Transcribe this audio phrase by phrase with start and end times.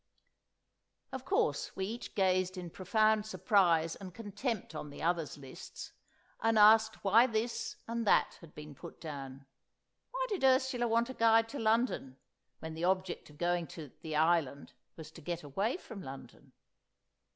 [1.11, 5.93] Of course, we each gazed in profound surprise and contempt on the others' lists,
[6.39, 9.45] and asked why this and that had been put down.
[10.09, 12.17] Why did Ursula want a guide to London,
[12.57, 16.51] when the object of going to The Island was to get away from London?